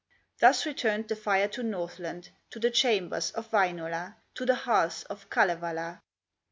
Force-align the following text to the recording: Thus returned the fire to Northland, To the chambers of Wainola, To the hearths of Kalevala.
Thus 0.39 0.65
returned 0.65 1.07
the 1.09 1.15
fire 1.15 1.47
to 1.49 1.61
Northland, 1.61 2.29
To 2.49 2.59
the 2.59 2.71
chambers 2.71 3.29
of 3.33 3.51
Wainola, 3.51 4.15
To 4.33 4.47
the 4.47 4.55
hearths 4.55 5.03
of 5.03 5.29
Kalevala. 5.29 6.01